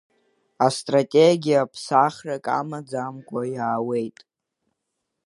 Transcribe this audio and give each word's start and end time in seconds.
Астратегиа 0.65 1.71
ԥсахрак 1.71 2.45
амаӡамкәа 2.59 3.41
иаауеит. 3.53 4.17